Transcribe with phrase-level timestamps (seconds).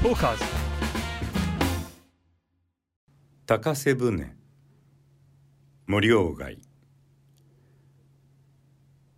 [0.00, 0.44] トーカーズ
[3.46, 4.36] 高瀬船。
[5.88, 6.58] 森鴎外。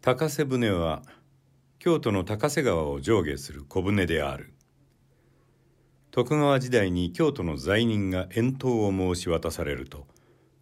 [0.00, 1.02] 高瀬船は
[1.78, 4.54] 京都の高瀬川を上下する小舟である。
[6.12, 10.06] 徳川時代に京都の罪人が遠投を申し渡されると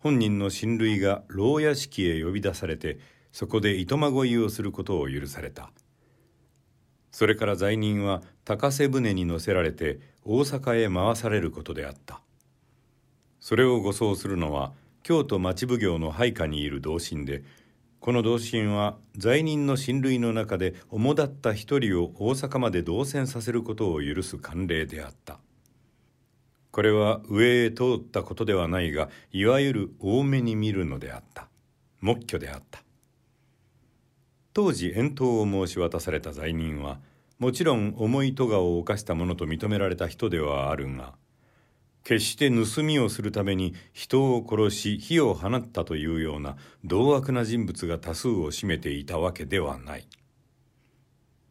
[0.00, 2.98] 本人の親類が牢屋敷へ呼び出されて
[3.30, 5.70] そこで糸まごいをすることを許された。
[7.10, 12.20] それから罪人は高瀬船に乗せられて大阪へ回されることであった。
[13.40, 17.42] それを護送するのは京都町奉行の配下にいる同心で
[18.00, 25.38] この同心は罪人の親類の中で主だった一人を大阪まで動線させることを許す慣例であった。
[26.70, 31.48] これは上へ通ったことではないがいわゆる多めに見るのであった。
[32.00, 32.82] 目挙であった。
[34.58, 36.98] 当時遠投を申し渡された罪人は
[37.38, 41.14] もちろん重い咎を犯したものと認められた人ではあるが
[42.02, 50.08] 決して盗みをするために人を殺し火を放ったというような同悪な人物が多数を占めていたわけではない。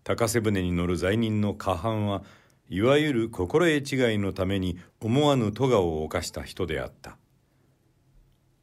[0.04, 2.24] 高瀬船に乗る罪人の過半は
[2.68, 7.16] いわゆる心得違いのために思わぬ咎を犯した人であった。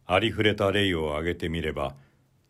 [0.05, 1.95] ありふれた例を挙げてみれば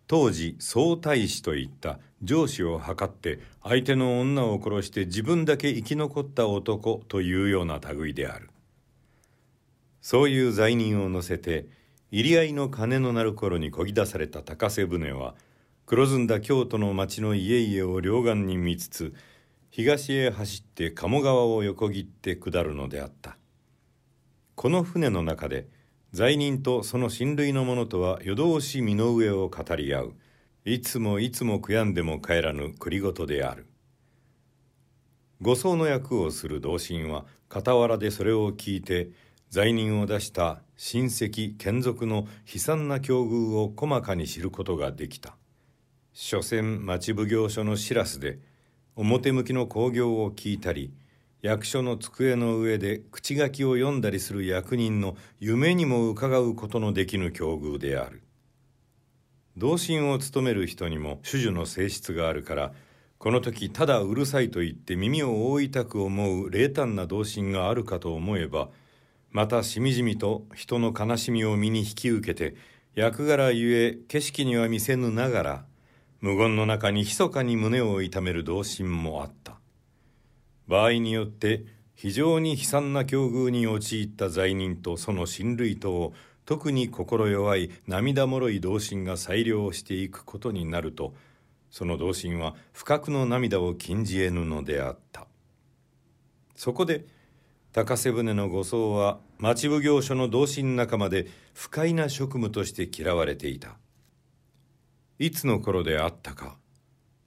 [0.06, 8.50] 当時総大使といった上司を図って相手の女を殺して自分だけ生き残った男というような類である。
[10.00, 11.66] そういう罪人を乗せて
[12.10, 15.34] 入り合いの鐘の鳴る頃にこぎ出された高瀬船は
[15.86, 19.14] 黒ずんだ京都の町の家々を両岸に見つつ
[19.70, 23.36] 東へ走って鴨川を横切って下るのであった。
[24.54, 25.66] この船の中で
[26.14, 30.14] 罪人とその親類の者とは夜通し身の上を語り合う。
[30.64, 33.66] いつもいつも悔やんでも帰らぬ栗ごとである。
[35.40, 39.08] 護送の役をする同心は傍らでそれを聞いて
[39.50, 45.34] 罪人を出した親戚眷属の悲惨な境遇を細かに知ることができた。
[46.12, 48.38] 所詮町奉行所の知らすで
[48.94, 50.92] 表向きの興行を聞いたり
[51.44, 58.22] 役所の机の上で口書きを読んだりする役人の夢にも伺うことのできぬ境遇である。
[59.58, 62.72] 同心を務める人にも種々の性質があるから
[63.18, 68.70] この時ただうるさいと言って耳を覆いたく思う冷淡な同心があるかと思えば
[69.30, 72.56] またしみじみと人の悲しみを身に引き受けて
[72.94, 75.64] 役柄ゆえ景色には見せぬながら
[76.22, 79.58] 無言の中に密かに胸を痛める同心もあった。
[80.68, 81.64] 場合によって
[81.94, 86.14] 非常に悲惨な境遇に陥った罪人とその親類とを
[86.44, 91.14] 特に心弱い涙もろい同心が裁量していくことになると
[91.70, 95.26] その同心は不覚の涙を禁じ得ぬのであった。
[96.54, 97.04] そこで
[97.72, 103.76] 高瀬船の護送は町奉行所の同心仲間で不快な職務として嫌われていた。
[105.18, 106.56] いつの頃であったか。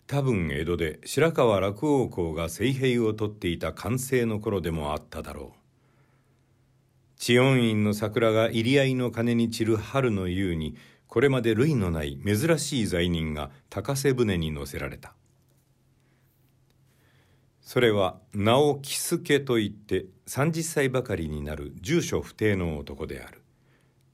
[0.07, 5.57] 多分江戸で白河落王公が聖兵をとっていた完成の頃でもあっただろう。
[7.17, 15.13] 知恩院の桜が入り合いの鐘に散る春の夕にこれまで類のない珍しい罪人が高瀬船に乗せられた。
[17.61, 23.41] それは名を喜助といって30歳ばかりになる住所不定の男である。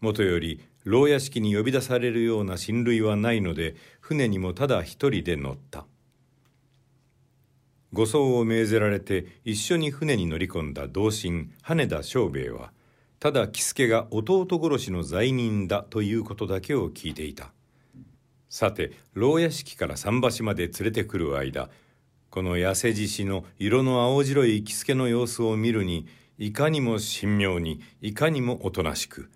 [0.03, 5.85] もとより牢屋敷に呼び出されるような親類はないので船にもただ一人で乗った。
[7.93, 12.73] 護送を命ぜられて一緒に船に乗り込んだ同心羽田正兵衛は
[13.21, 17.53] ただ喜助が弟殺しの罪人だということだけを聞いていた。
[18.49, 21.69] さて牢屋敷から桟橋まで連れてくる間
[22.29, 29.29] この痩せ獅子の色の青白い喜助の様子を見るにいかにも神妙にいかにもおとなしく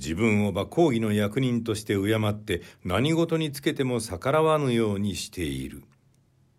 [0.00, 5.82] 自分をば公儀の役人として敬って何事につけても逆らわぬようにしている。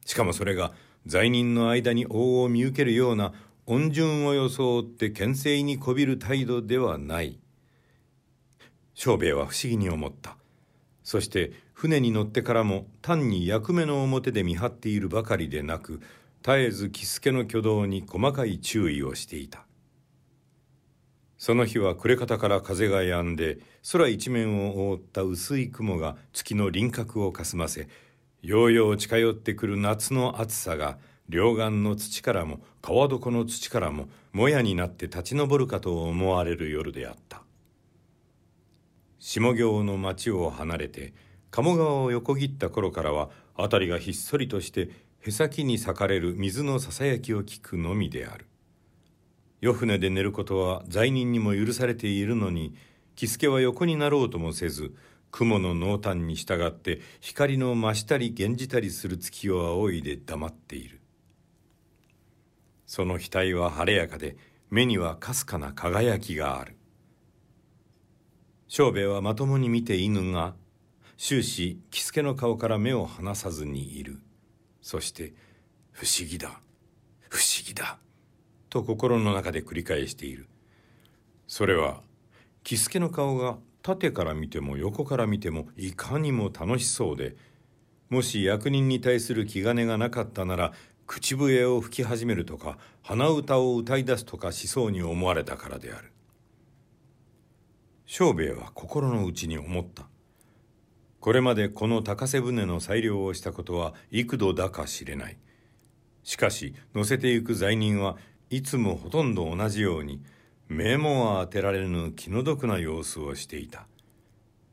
[0.05, 0.73] しかもそれが
[1.07, 3.33] 罪人の間に王を見受けるような
[3.65, 7.39] 恩順を装って牽制にこびる態度ではない。
[8.93, 10.37] 庄兵衛は不思議に思った。
[11.03, 15.99] そして船に乗ってからも単に役目の表で見張っているばかりでなく
[16.43, 19.65] 絶えず喜助の挙動に細かい注意をしていた。
[21.41, 23.57] その日は暮れ方から風が止んで
[23.91, 27.87] 空一面を覆った薄い雲が月の輪郭をかすませ
[28.43, 30.99] ようよう近寄ってくる夏の暑さが
[31.29, 37.41] 両岸の土からも川床の土からももやになって立ち上るかと思われる夜であった。
[39.17, 41.15] 下行の町を離れて
[41.49, 44.91] 鴨川を横切った頃からは辺りがひっそりとして
[45.21, 48.45] へさきに裂かれる水のささやきを聞くのみである。
[49.61, 52.75] 夜船で寝ることは罪人にも許されているのに
[53.15, 54.93] 喜助は横になろうともせず
[55.29, 60.99] 雲の濃淡に従って光の増したり減じたりする月を仰いで黙っている。
[62.85, 64.35] その額は晴れやかで
[64.69, 66.75] 目にはかすかな輝きがある。
[68.67, 70.55] 庄兵衛はまともに見て犬が
[71.17, 74.19] 終始喜助の顔から目を離さずにいる。
[74.81, 75.33] そして
[75.91, 76.59] 「不思議だ。
[77.29, 77.99] 不思議だ」
[78.71, 80.47] と心の中で繰り返している。
[81.45, 82.01] それは
[82.63, 87.35] 喜助の顔が縦から見ても横から見てもいかにも楽しそうで
[88.09, 90.73] もし役人に対する気兼ねがなかったなら
[91.05, 96.13] 口笛を吹き始めるとか鼻歌を歌い出すとかしそうに思われたからである。
[98.05, 100.07] 庄兵衛は心の内に思った。
[101.19, 105.37] これまでこの高瀬船の裁量をしたことは幾度だか知れない。
[106.23, 108.17] しかし乗せてゆく罪人は
[108.51, 110.21] いつもほとんど同じように
[110.67, 113.87] 目も当てられぬ気の毒な様子をしていた。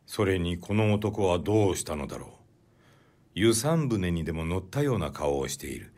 [0.05, 2.31] それにこの男はどうしたのだろう。
[3.37, 5.93] 湯山船にでも乗ったような顔をしている。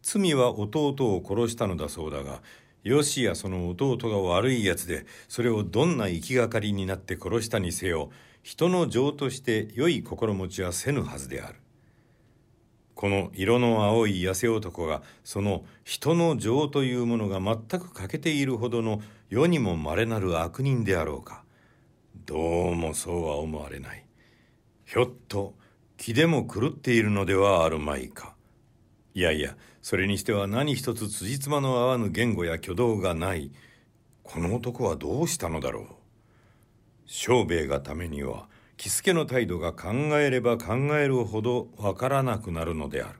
[0.00, 2.40] 罪は弟を殺したのだそうだが
[2.84, 8.10] よしやその弟が悪いやつでそれをどんな行きがかりになって殺したにせよ
[8.44, 11.58] 人の情として良い心持ちはせぬはずである。
[12.96, 21.44] この色の青い痩せ男がその人の情というものが全く欠けているほどの世にも稀なる悪人であろうか。
[22.24, 24.06] どうもそうは思われない。
[24.86, 25.54] ひょっと
[25.98, 28.34] 気でも狂っているのではあるまいか。
[29.12, 33.52] いやいやそれにしては何一つ辻褄の合わぬ言語や挙動がない。
[34.22, 35.84] この男はどうしたのだろう。
[37.04, 43.18] 庄兵衛がためには喜助の態度が考えれば考えるほどわからなくなるのである。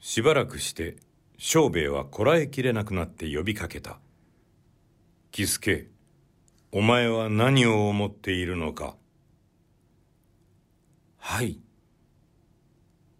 [0.00, 0.96] しばらくして
[1.38, 3.98] 庄兵衛はこらえきれなくなって呼びかけた
[5.32, 5.88] 「喜助
[6.72, 8.96] お前は何を思っているのか?」
[11.16, 11.58] 「はい」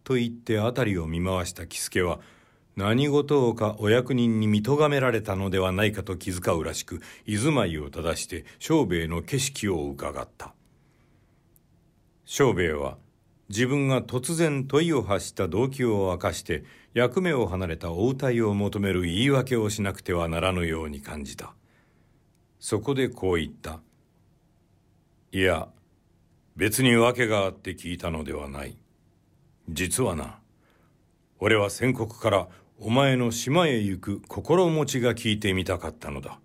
[0.04, 2.20] と言って辺りを見回した喜助は
[2.76, 10.54] 何事をかお役人に見とがめられたのではないかと気遣うらしく居住まいを正して庄兵衛の景色を伺った。
[12.24, 12.98] 庄兵衛は
[13.48, 21.54] 自分が突然問いを発した動機を明かして役目を離れた応対を求める言い訳をしなくてはならぬように感じた。
[22.58, 23.80] そこでこう言った。
[25.30, 25.68] いや
[26.56, 28.76] 別に訳があって聞いたのではない。
[29.68, 30.38] 実はな
[31.38, 32.48] 俺は先刻から
[32.80, 36.40] お前の島へ行く心持ちが聞いてみたかったのだ。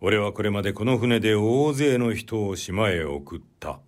[0.00, 3.80] 俺はこれまでこの船で大勢の人を島へ送った。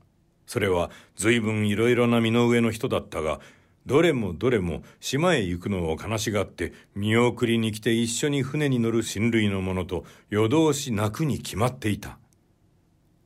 [0.46, 3.38] それは随分いろいろな身の上の人だったが、
[3.87, 12.19] どれもどれも島へ行くのを悲しがって見送りに来て一緒に船に乗る親類の者と夜通し泣くに決まっていた。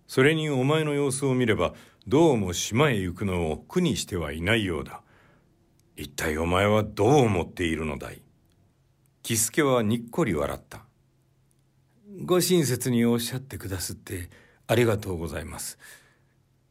[0.06, 1.72] それにお前の様子を見れば
[2.06, 5.00] どうも島へ行くのを苦にしてはいないようだ。
[6.00, 8.22] 一体お前はどう思っているのだい？
[9.22, 10.80] 喜助はにっこり笑った。
[12.24, 14.30] ご親切におっしゃってくだすって
[14.66, 15.78] ありがとうございます。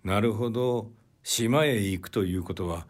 [0.03, 0.89] なるほど、
[1.21, 2.87] 島へ行くということは、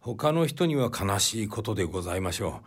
[0.00, 2.62] 他の人には悲しいことでございましょ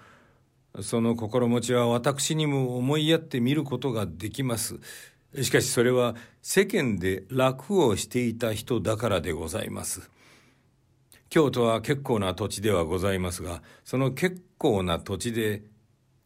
[0.75, 0.83] う。
[0.83, 4.79] その心持ちは私にも思いやってみることができます。
[5.41, 10.09] しかしそれは世間で楽をしていた人だからでございます。
[11.29, 15.63] 京都は結構な土地ではございますが、その結構な土地で、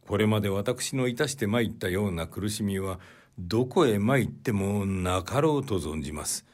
[0.08, 3.00] これまで私のいたして参ったような苦しみは、
[3.38, 6.46] どこへ参ってもなかろうと存じます。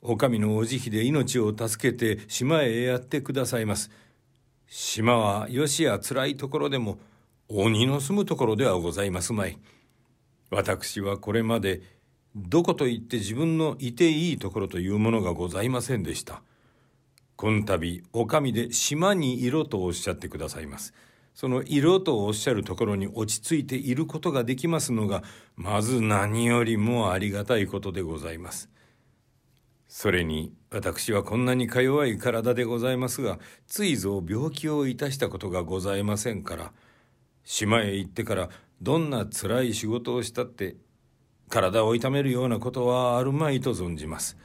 [0.00, 3.90] お上のお慈悲で命を助けて島へやってくださいます。
[4.68, 6.98] 島はよしや辛いところでも
[7.48, 9.58] 鬼の住むところではございますまい。
[10.50, 11.82] 私はこれまで
[12.36, 16.42] どこと言って自分のいていいところというものがございませんでした。
[17.38, 20.92] この度、お上で島にいろとおっしゃってくださいます。
[21.34, 25.22] その色とおっしゃるところに落ち着いていることができますのが、
[25.54, 28.68] まず何よりもありがたいことでございます。
[29.86, 36.72] それに、私はこんなにか弱い体でございますが、ついぞ病気をいたしたことがございませんから、
[37.44, 38.50] 島へ行ってから
[38.82, 40.74] どんな辛い仕事をしたって、
[41.48, 44.36] 体を痛めるようなことはあるまいと存じます。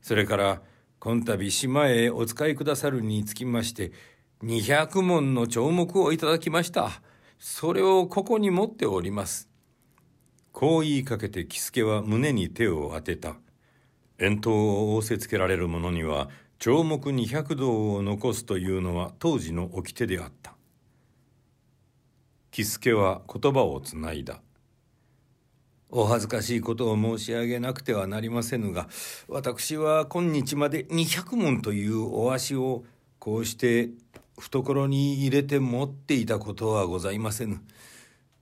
[0.00, 0.62] それから、
[1.00, 3.92] 今度島へお使いくださるにつきまして、
[4.42, 6.90] 200文の帳目をいただきました。
[7.38, 9.48] それをここに持っております。
[10.50, 13.36] こう言いかけて喜助は胸に手を当てた。
[14.18, 16.28] 遠投を仰せつけられる者には、
[16.58, 20.56] 帳目200道を残すというのは当時の掟であった。
[22.50, 24.40] 喜助は言葉をつないだ
[25.90, 28.88] お恥ずかしいことを申し上げなくてはなりませぬが
[29.26, 32.84] 私は今日まで200文というお足を
[33.18, 33.90] こうして
[34.38, 37.60] 懐に入れて持っていたことはございませぬ。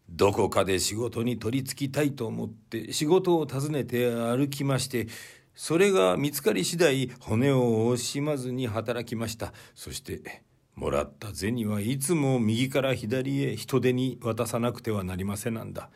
[0.08, 5.08] どこかで仕事に取り付きたいと思って仕事を訪ねて歩きまして
[5.54, 10.42] それが見つかり次第骨を惜しまずに働きましたそして
[10.76, 15.90] もらった銭はいつも右から左へ人手に渡さなくてはなりませんなんだ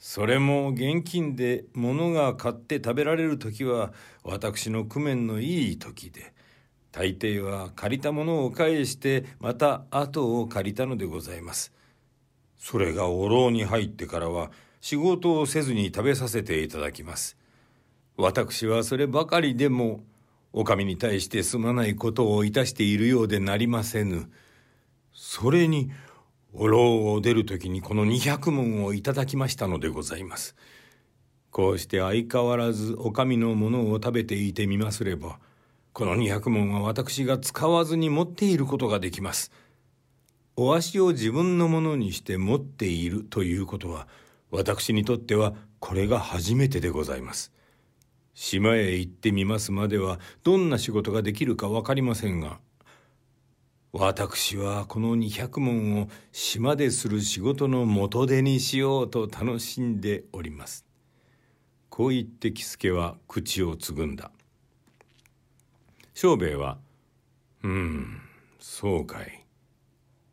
[0.00, 3.92] それも現金で物が買って食べられる時は
[4.24, 6.32] 私の工面のいい時で
[6.90, 11.72] 大抵は借りたものを返してまた後を借りたのでございます。
[12.58, 17.36] それがお牢に入ってからは仕事をせずに食べさせていただきます。
[18.16, 20.02] 私はそればかりでも
[20.54, 24.30] お上に対してすまないことをいたしているようでなりませぬ。
[25.12, 25.90] それに
[26.52, 30.56] お牢を出る時にこの200文をいただきましたのでございます。
[31.50, 35.38] こうして相変わらずお上のものを食べていてみますれば、
[35.92, 39.52] この200文は私が使わずに持っていることができます。
[40.56, 44.06] お足を自分のものにして持っているということは、
[44.50, 47.52] 私にとってはこれが初めてでございます。
[48.34, 52.58] 島へ行ってみますまではどんな仕事ができるか分かりませんが、
[53.92, 60.86] 私はこの200文を島でする仕事の元手にしようと楽しんでおります。
[61.88, 64.30] こう言って喜助は口をつぐんだ。
[66.14, 66.78] 庄兵衛は、
[67.64, 68.20] うん、
[68.60, 69.44] そうかい。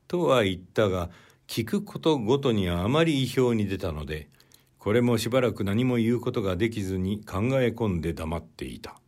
[0.08, 1.10] とは言ったが、
[1.48, 4.30] 聞くことごとにあまり意表に出たので、
[4.78, 9.00] これもしばらく何も言うことができずに考え込んで黙っていた。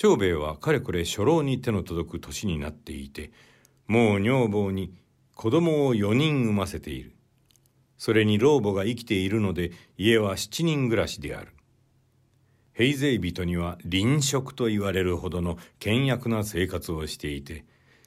[0.00, 3.32] 長兵衛はかれこれ初老に手の届く年になっていて
[3.88, 4.94] もう女房に
[5.34, 7.16] 子供を4人産ませている。
[7.96, 11.52] それに老母が生きているので家は7人暮らしである。
[12.74, 17.64] 平勢人には臨職と言われるほどの倹約な生活をしていて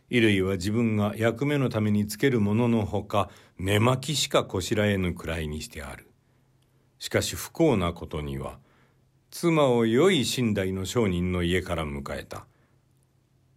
[0.09, 3.29] 衣類は自分が役目のためにつけるもののほか
[3.59, 6.09] 寝巻きしかこしらえぬくらいにしてある。
[6.99, 8.59] しかし不幸なことには
[9.31, 12.45] 妻を良い寝台の商人の家から迎えた。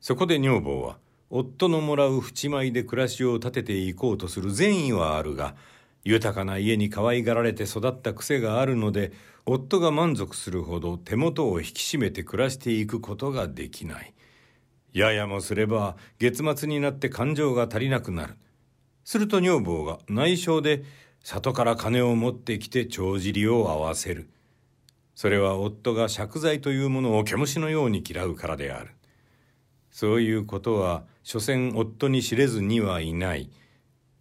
[0.01, 0.99] そこで女房は
[1.31, 5.57] 夫のもらう淵米で暮らしを立てていこうとする善意はあるが
[6.05, 9.13] 豊かな家に可愛がられて育った癖があるので
[9.47, 14.15] 夫が満足するほど手元を引き締めて暮らしていくことができない。
[14.93, 18.37] ややもすれば月末になって感情が足りなくなる。
[19.05, 20.85] すると女房が内緒で
[21.25, 24.29] 里から金を持ってきて帳尻を合わせる。
[25.15, 28.91] それは夫が借財というものを毛虫のように嫌うからである。
[29.91, 33.51] そういうことは所詮夫に知れずにはいない。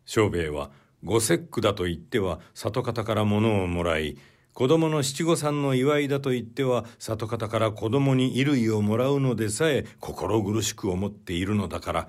[0.06, 0.72] 庄兵衛は
[1.04, 4.18] ご節句だと言っては里方から物をもらい
[4.54, 12.08] 子供の七五三の祝いだと言っては里方から子供に衣類をもらうのでさえ心苦しく思っているのだから。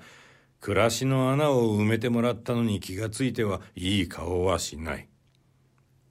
[0.65, 5.07] 暮らしの穴を埋めてもらったのに気がついてはいい顔はしない。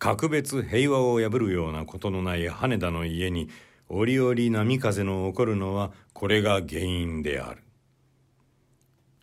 [0.04, 3.48] 格別平和を破るようなことのない羽田の家に
[3.88, 7.62] 折々波風の起こるのはこれが原因である。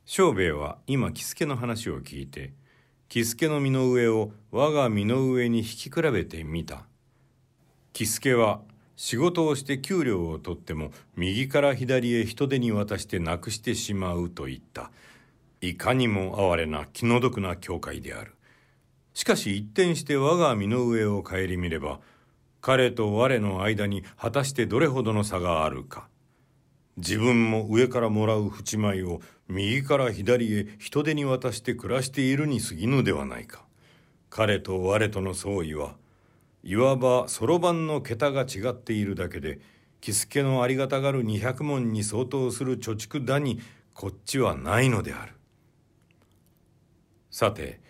[0.05, 2.53] 庄兵衛は今喜助の話を聞いて
[3.09, 6.87] 喜助の身の上を我が身の上に引き比べてみた。
[7.93, 8.61] 喜助は
[8.95, 14.89] 仕事をして給料を取っても右から左へ人手に渡してなくしてしまうと言った。
[15.61, 18.33] いかにも哀れな気の毒な教会である。
[19.13, 21.99] しかし一転して我が身の上を顧みれば
[22.61, 26.07] 彼と我の間に果たしてどれほどの差があるか。
[26.97, 33.63] 自分も上からもらう淵米を右から左へ人手に渡して暮らしているに過ぎぬではないか。
[34.29, 35.95] 彼と我との相違は
[36.63, 39.59] いわばそろばんの桁が違っているだけで
[39.99, 43.59] 喜助のありがたがる200文に相当する貯蓄だに
[43.93, 45.33] こっちはないのである。
[47.31, 47.81] さて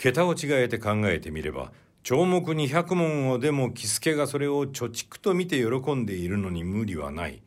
[0.00, 7.42] 桁を違えて考えてみれば帳目200文をでも喜助がそれを貯蓄と見て喜んでいるのに無理はない。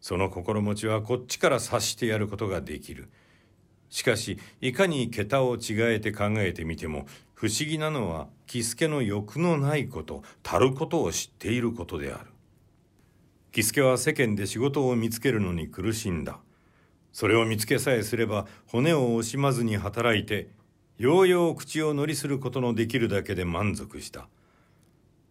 [0.00, 3.08] その心持ちはこっちから察してやることができる。
[3.90, 12.30] しかしいかに桁を違えて考えてみても不思議なのは喜助の欲のないことたることを知っていることである。
[13.50, 16.38] 喜助は世間で仕事を見つけるのに苦しんだ。
[17.12, 20.54] それを見つけさえすれば骨を惜しまずに働いて
[20.98, 24.28] ようよう口を乗りすることのできるだけで満足した。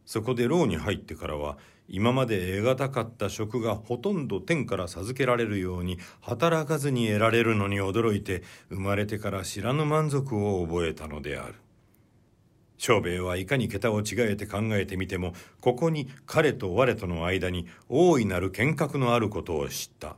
[0.06, 1.58] そこで牢に入ってからは
[1.88, 11.56] 今まで得難かった職がほとんど天から授けられるように働かずに得られるのに驚いて生まれてから知らぬ満足を覚えたのである。
[12.78, 20.18] 庄兵衛はいかに桁を違えて考えてみてもここに彼と我との間に大いなる見覚のあることを知った。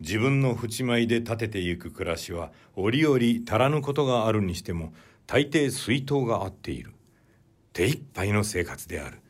[0.00, 4.92] 自分の淵舞で立ててゆく暮らしは折々足らぬことがあるにしても
[5.26, 6.92] 大抵水筒が合っている。
[7.72, 9.20] 手一杯の生活である。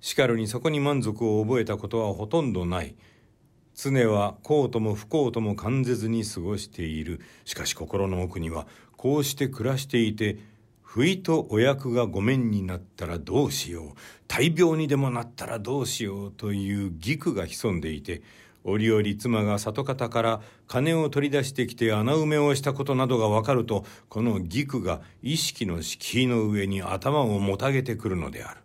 [0.00, 2.94] しかるにそこに満足を覚えたことはほとんどない。
[3.74, 7.20] 常は幸とも不幸とも感ぜずに過ごしている。
[7.44, 10.38] しかし心の奥にはこうして暮らしていて
[10.80, 13.92] 不意とお役が御免になったらどうしよう。
[14.28, 18.22] 大病にでもなったらどうしようという義句が潜んでいて
[18.68, 28.60] 折々妻が里方から金を取り出してきて穴埋めをしたことなどがわかるとこの義句が意識の敷居の上に頭をもたげてくるのである。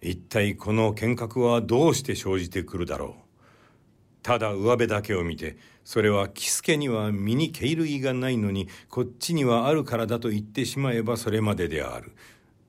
[0.00, 3.28] 一体この見覚はどうして生じてくるだろう。
[4.22, 12.12] ただ上辺だけを見てそれは喜助には身に毛類がないのにこっちにはあるからだと言ってしまえばそれまでである。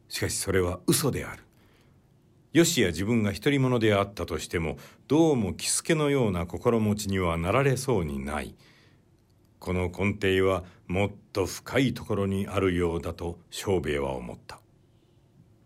[0.07, 1.48] しかしそれは嘘である。
[2.51, 4.77] よしや自分が独り者であったとしても
[5.07, 8.55] どうも喜助のような心持ちにはなられそうにない。
[9.59, 14.59] この根底はもっと深いところにあるようだと庄兵衛は思った。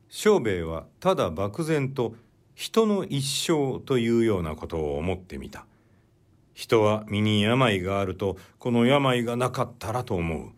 [0.09, 2.15] 庄兵衛はただ漠然と
[2.53, 5.65] 人の一生というようなことを思ってみた。
[6.53, 10.49] 人は身に病があるとこの病がなかったらと思う。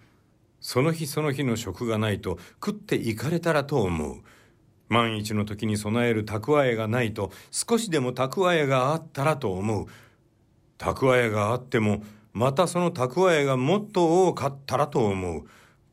[0.59, 4.23] その日その日の食がないと食っていかれたらと思う。
[4.89, 9.87] 万一の時に備える蓄えがないと少しでも蓄えがあったらと思う
[10.77, 15.45] 蓄えがあってもまたその蓄えがもっと多かったらと思う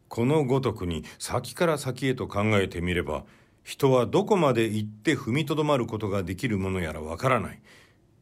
[0.09, 3.25] このごとくに先から先へと考えてみれば
[3.65, 7.63] 人はどこまで行って踏みとどまることができるものやらわからない。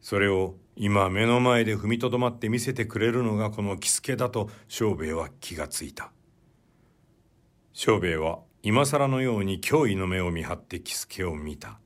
[0.01, 6.11] それを今目の前で踏みとどまって見せてくれるのがこの喜助だと庄兵衛は気がついた。
[7.73, 11.79] 庄兵衛は今更のように脅威の目を見張って喜助を見た。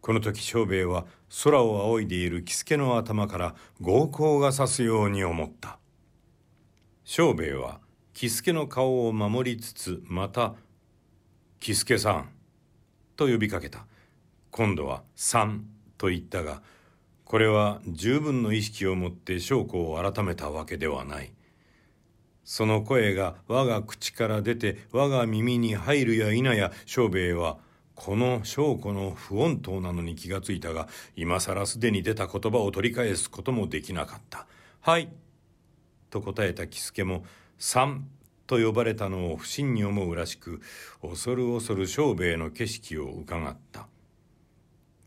[0.00, 1.04] この時庄兵衛は
[1.44, 5.78] 空を仰いでいる喜助の頭から豪光が差すように思った。
[7.04, 7.80] 庄兵衛は
[8.14, 10.54] 喜助の顔を守りつつまた
[11.60, 12.30] 「喜助さん」
[13.16, 13.86] と呼びかけた
[14.50, 15.66] 今度は「さん」
[15.98, 16.62] と言ったが
[17.24, 21.30] これは十分の意識を持って証拠を改めたわけではない
[22.48, 27.58] その声が我が口から出て我が耳に入るや否や庄兵衛は
[27.94, 34.46] この証拠の不穏当なのに気がついたが今更すでに出た言葉を取り返すこともできなかった
[34.80, 35.10] 「はい」
[36.08, 37.22] と答えた喜助も
[37.60, 38.08] 「さん」
[38.48, 40.62] と呼ばれたのを不審に思うらしく
[41.02, 43.88] 恐る恐る庄兵衛の景色をうかがった。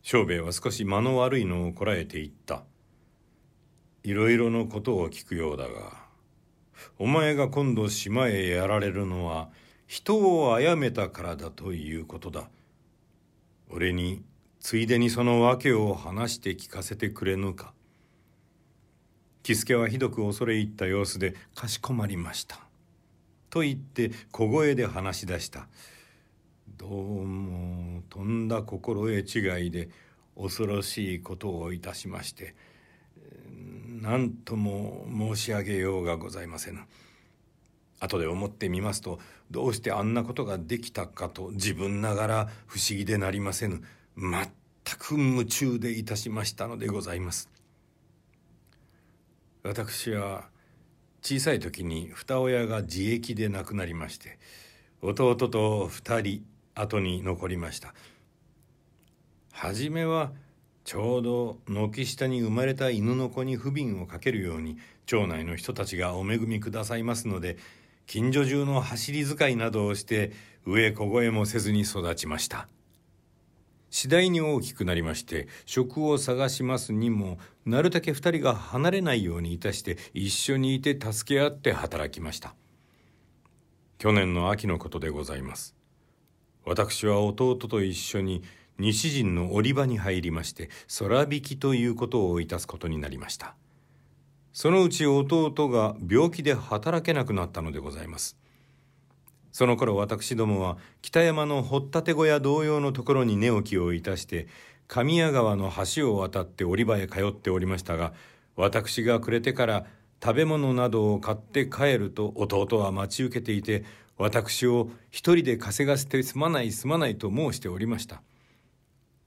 [0.04, 2.66] 庄兵衛は少し間の悪いのをこらえて言った。
[4.04, 6.01] いろいろのことを聞くようだが
[7.00, 9.50] お前が今度島へやられるのは
[9.88, 12.50] 人を殺めたからだということだ。
[13.70, 14.24] 俺に
[14.60, 17.74] ついでにその訳を話して聞かせてくれぬか。
[19.44, 22.60] 喜助はひどく恐れ入った様子でかしこまりました。
[23.50, 25.67] と言って小声で話し出した。
[26.78, 29.89] どうもとんだ心得違いで
[30.36, 32.56] 恐ろしいことをいたしまして
[34.02, 36.80] 何とも申し上げようがございませぬ
[38.00, 39.20] 後で思ってみますと
[39.52, 43.84] どうしてあんなことができたかと自分ながら不思議でなりませぬ
[44.18, 44.50] 全
[44.98, 47.50] く夢中でいたしましたのでございます。
[49.64, 50.50] 私は
[51.22, 54.40] 小さい時に二親が自役で亡くなりまして
[55.04, 57.94] 弟と二人後に残りました。
[59.52, 60.32] 初めは
[60.84, 67.58] ちょうど軒下に生まれた犬の子に不憫をかけるように町内の人たちがお恵みくださいますので
[68.08, 70.32] 近所中の走り使いなどをして
[70.65, 72.67] 上小声もせずに育ちました。
[73.89, 82.56] 次第に大きくなりまして職を探しますにもなるだけ二人が離れないようにいたして一緒にいて助け合って働きました。
[83.98, 85.76] 去年の秋のことでございます。
[86.63, 88.44] 私は弟と一緒に
[88.78, 93.56] 西陣の織場に入りまして空引きということをいたすことになりました。
[94.54, 98.38] そのうち弟が病気で働けなくなったのでございます。
[99.52, 104.48] その頃私どもは北山の掘ったて小屋同様のところに寝起きをいたして
[104.88, 108.14] 神谷川の橋を渡って織場へ通っておりましたが
[108.56, 109.86] 私が暮れてから
[110.24, 113.84] 食べ物などを買って帰ると弟は待ち受けていて
[114.18, 118.22] 私を一人で稼がせてすまないすまないと申しておりました。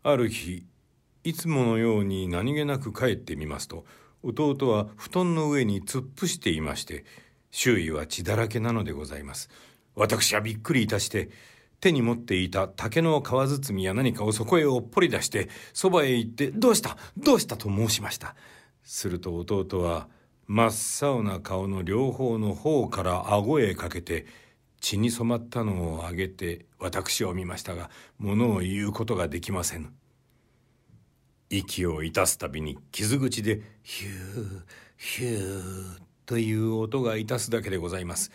[0.06, 0.66] ある日
[1.24, 3.86] いつものように何気なく帰ってみますと
[4.22, 7.06] 弟は布団の上に突っ伏していまして
[7.50, 9.48] 周囲は血だらけなのでございます。
[9.94, 11.30] 私はびっくりいたして
[11.80, 16.98] 手に持っていた竹の皮包みや何かをそこへおっぽり出してそばへ行って「どうした？
[17.16, 18.36] どうした?」と申しました。
[18.82, 20.08] すると弟は
[20.46, 24.26] 真っ青な顔の両方の方から顎へかけて
[24.84, 29.94] 血に染まったのをあげて私を見ましたが物を言うことができません。
[31.48, 34.62] 息をいたすたびに傷口でヒュー
[34.98, 38.30] ヒューという音がいたすだけでございます。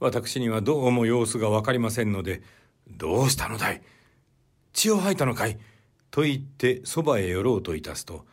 [0.00, 2.40] 私にはどうも様子が分かりませんので
[2.88, 3.82] 「どうしたのだい？
[4.72, 5.58] 血を吐いたのかい?」
[6.10, 8.24] と言ってそばへ寄ろうといたすと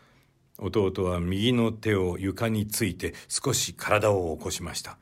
[0.60, 4.98] 弟は右の手を床について少し体を起こしました。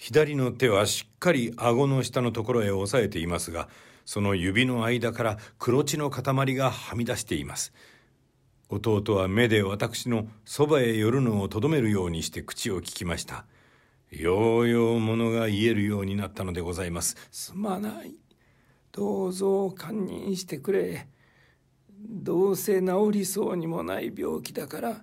[0.00, 3.68] 左の手はしっかり顎の下のところへ押さえていますが
[4.06, 7.74] その指の間から黒血の塊がはみ出しています。
[8.70, 13.44] 弟は目で私のそばへ寄るのをとどめるようにして口を聞きました。
[14.10, 17.16] ようようものが言えるようになったのでございます。
[17.30, 18.14] すまない。
[18.92, 21.08] どうぞ堪忍してくれ。
[22.08, 25.02] どうせ治りそうにもない病気だから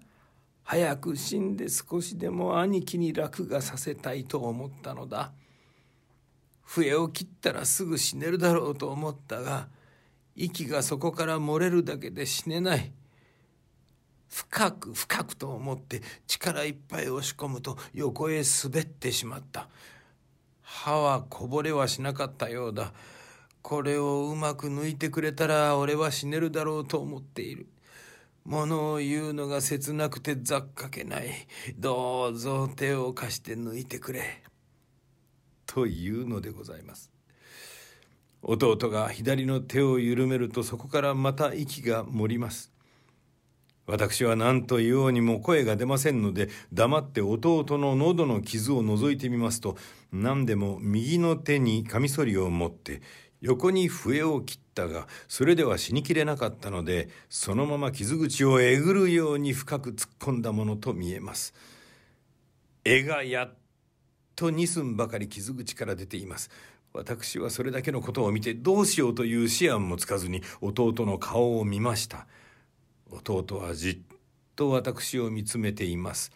[0.69, 5.31] 早く死んで少しでも兄貴に楽がさせたいと思ったのだ。
[6.65, 9.69] 笛を切ったらすぐ死ねるだろうと思ったが
[10.35, 12.91] 息がそこから漏れるだけで死ねない。
[14.27, 19.69] 深く深くと思って力いっぱい押し込むと横へ滑ってしまった。
[20.61, 22.91] 歯はこぼれはしなかったようだ。
[23.61, 27.67] これをうまく抜いてくれたら俺は死ねるだろうと思っている。
[28.47, 31.29] 物を言うのが切なくてざっかけない。
[31.77, 34.41] どうぞ手を貸して抜いてくれ。
[35.65, 37.11] というのでございます。
[38.41, 42.71] 弟が左の手を緩めるとそこからまた息が漏ります。
[43.85, 49.77] 私は何と言おうにも声が出ませんので黙って弟の喉の傷を覗いてみますと
[50.11, 53.01] 何でも右の手にカミソリを持って
[53.41, 61.53] 横に笛を切ったがそれでは死にきれなかったのでそのまま傷口をえぐるように深く突っ込んだものと見えます。
[62.83, 63.53] 絵がやっ
[64.35, 66.49] と2寸ばかり傷口から出ています。
[66.93, 72.27] 私はそれだけのことを見てどうしようという思案もつかずに弟の顔を見ました。
[73.11, 73.97] 弟はじっ
[74.55, 76.31] と私を見つめています。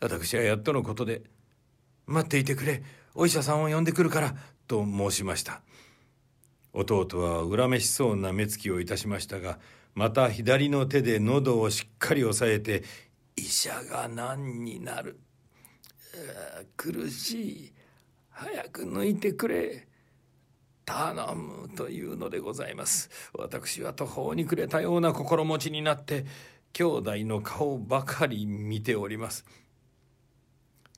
[0.00, 1.22] 私はやっとのことで
[2.06, 2.82] 「待っていてくれ。
[3.14, 4.36] お医者さんを呼んでくるから」
[4.72, 5.60] と申しました。
[6.72, 9.58] 弟は恨めしそうな目つきをいたしましたが
[9.94, 12.82] また左の手で喉をしっかり押さえて
[13.36, 15.20] 「医者が何になる。
[16.76, 17.72] 苦しい。
[18.30, 19.86] 早く抜いてくれ」
[20.86, 23.10] 頼むというのでございます。
[23.34, 26.24] 私は途方に暮れたような心持ちになって
[26.72, 29.44] 兄弟の顔ばかり見ております。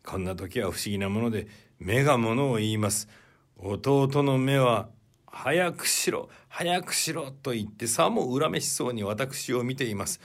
[0.06, 1.48] こんな時は不思議なもので
[1.80, 3.08] 目がものを言います。
[3.58, 4.88] 弟の目は
[5.26, 10.20] 「早くしろ早くしろ」と言ってさも恨めしそうに私を見ています。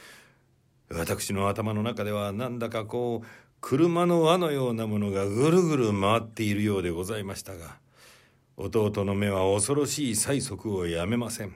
[0.90, 3.28] 私の頭の中ではなんだかこう
[3.62, 7.78] 車の輪のようなものがぐるぐる回っているようでございましたが
[8.58, 11.56] 弟の目は恐ろしい催促をやめません。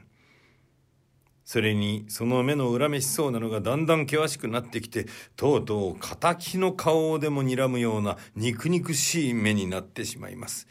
[1.45, 10.67] それにその目の恨めしそうなのがだんだん険しくなってきてとうとう敵の顔をでも睨むような肉肉しい目になってしまいます。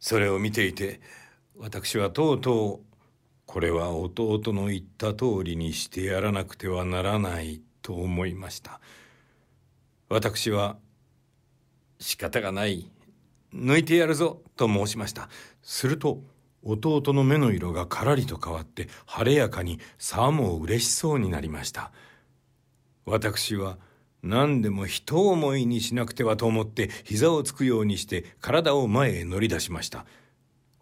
[0.00, 1.00] それを見ていて
[1.56, 2.88] 私はとうとう
[3.46, 8.80] これは弟の言った通りにしてやらなくてはならないと思いました。
[10.10, 10.76] 私は
[11.98, 12.90] 仕方がない
[13.54, 15.30] 抜いてやるぞと申しました。
[15.62, 16.22] すると
[16.62, 21.90] 弟の目の色がからりと変わって晴れやかにさも嬉しそうになりました。
[23.06, 23.78] 私は
[24.28, 30.04] 何でも人思いにしなくてはと思って膝をつくようにして体を前へ乗り出しました。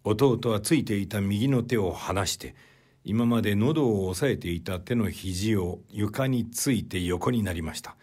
[0.02, 2.56] 弟はついていた右の手を離して
[3.04, 7.94] 今まで喉を押さえていた手の肘を床について横になりました。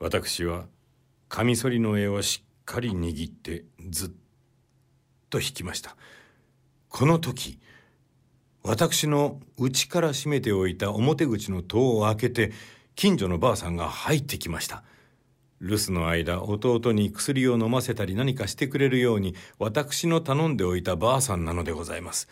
[0.00, 0.66] 私は
[1.28, 4.10] カミソリの柄をしっかり握ってずっ
[5.30, 5.94] と引きました。
[6.88, 7.60] この時
[8.64, 12.52] 私の内から閉めておいた表口の戸を開けて
[13.00, 14.82] 近所のばあさんが入ってきました
[15.62, 22.28] 留守の間弟に薬を飲ませたり何かしてくれるように私の頼んでおいたばあさんなのでございます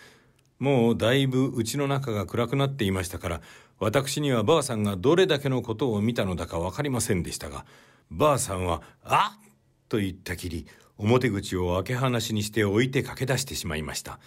[0.59, 3.41] もうだいぶ家の中が暗くなっていましたから
[3.79, 7.65] 私にはばあさんがどれだけのことを見たのだか分かりませんでしたが
[8.11, 9.49] ばあさんは「あっ!」
[9.89, 10.67] と言ったきり
[10.99, 14.21] 表口を開け放しにして置いて駆け出してしまいました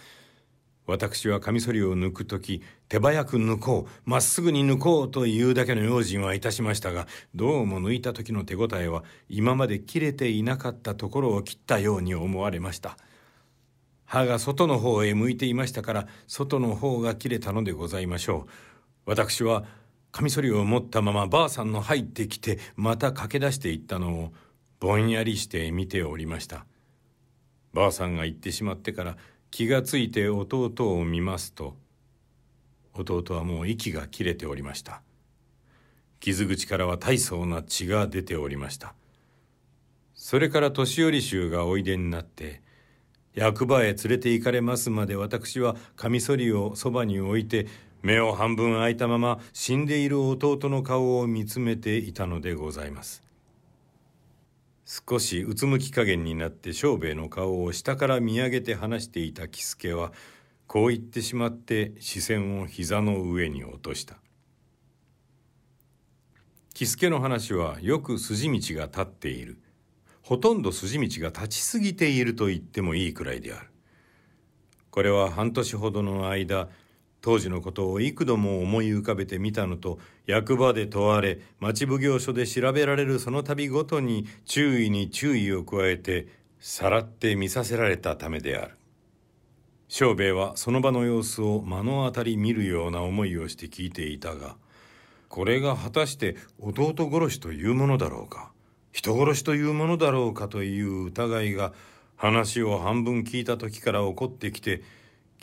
[0.86, 12.96] 私はカミソリを抜く時手早く抜こうまっすぐに抜こうというだけの用心はいたしましたがどうも抜いた時の手応えは今まで切れていなかったところを切ったように思われました。
[14.04, 18.50] 歯が外の方へ向いていましたから外の方が切れたのでございましょう。
[19.06, 19.64] 私は
[20.10, 24.32] カミソリを持ったままばあさんの入ってきてまた駆け出していったのを
[24.80, 26.66] ぼんやりして見ておりました。
[27.72, 29.16] ばあさんが行ってしまってから
[29.52, 31.76] 気がついて弟を見ますと
[32.94, 35.02] 弟はもう息が切れておりました。
[36.20, 38.94] 傷口からは大層な血が出ておりました。
[40.14, 42.62] それから年寄り衆がおいでになって
[43.34, 47.66] 役場へ連れて行かれますまで私はカミソリをそばに置いて
[48.00, 53.22] 目を半分開いたまま死んでいる弟の顔を見つめていたのでございます。
[54.94, 60.12] 少しうつむき加減になって庄兵衛の顔を下から見上げて話していた喜助は
[60.66, 64.16] こう言ってしまって視線を膝の上に落とした。
[66.74, 69.62] 喜助の話はよく筋道が立っている。
[70.20, 73.70] ほとんど筋道が立ちすぎていると言ってもいいくらいである。
[74.90, 76.68] これは半年ほどの間
[77.22, 86.26] 当時のことを幾度も思い浮かべてみたのと役場で問われ町奉行所で調べられるその度ごとに注意に注意を加えて
[86.60, 88.76] さらって見させられたためである。
[89.88, 94.56] 庄兵衛はその場の様子を目の当たり見るような思いをして聞いていたが
[95.28, 98.52] これが果たして弟殺しというものだろうか
[98.90, 101.74] 人殺しというものだろうかという疑いが
[102.16, 104.82] 話を半分聞いた時から起こってきて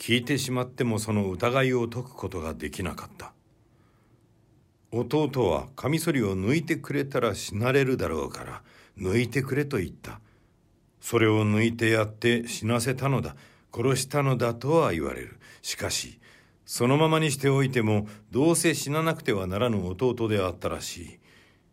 [0.00, 3.34] 聞いてしまってもその疑いを解くことができなかった。
[4.90, 8.62] 弟はカミソリを抜いてくれたら死なれるだろうから
[8.98, 10.20] 抜いてくれと言った。
[11.02, 13.36] それを抜いてやって死なせたのだ。
[13.74, 15.38] 殺したのだとは言われる。
[15.60, 16.18] しかし
[16.64, 21.18] そのままにしておいてもどうせ死ななくてはならぬ弟であったらしい。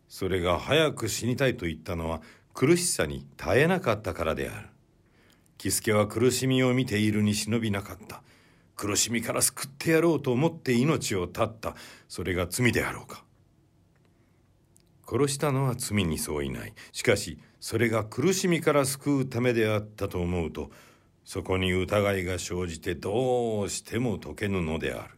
[0.06, 2.20] それが早く死にたいと言ったのは
[2.52, 4.67] 苦しさに耐えなかったからである。
[5.58, 8.22] 喜助は苦しみを見ているに忍びなかった。
[8.76, 11.74] 苦しみから救ってやろうと思って命を絶った。
[12.08, 13.24] それが罪であろうか。
[15.06, 16.74] 殺したのは罪に相違ない。
[16.92, 20.70] しかしそれが苦しみから救うためであったと思うと
[21.24, 25.14] そこに疑いが生じてどうしても解けぬのである。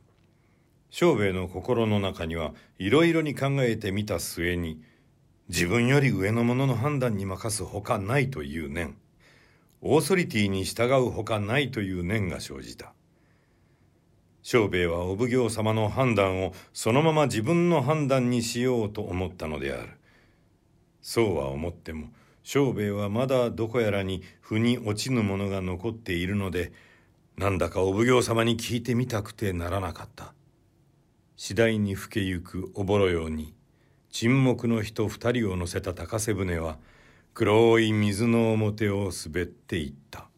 [0.89, 4.81] 庄兵衛の心の中にはいろいろに考えてみた末に
[5.49, 8.97] 自分より上の者の判断に任すほかないという念。
[9.83, 12.93] オーソリティに従うほかないという念が生じた。
[14.43, 19.91] 庄兵衛はお奉行様の判断をそのまま自分の判断にしようと思ったのである。
[21.03, 22.09] そうは思っても
[22.43, 26.73] 庄兵衛はまだどこやらに腑に落ちぬものが残っているので
[27.37, 30.35] なんだかお奉行様に聞いてみたくてならなかった。
[31.37, 33.55] 次第に更けゆくおぼろように
[34.11, 36.79] 沈黙の人二人を乗せた高瀬船は
[37.35, 40.30] 黒い水の表を滑っていった。